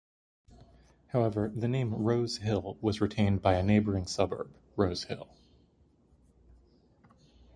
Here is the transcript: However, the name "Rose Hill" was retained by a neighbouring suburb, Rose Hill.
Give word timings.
However, 1.09 1.51
the 1.55 1.67
name 1.67 1.93
"Rose 1.93 2.37
Hill" 2.37 2.79
was 2.81 3.01
retained 3.01 3.43
by 3.43 3.53
a 3.53 3.61
neighbouring 3.61 4.07
suburb, 4.07 4.51
Rose 4.75 5.03
Hill. 5.03 5.29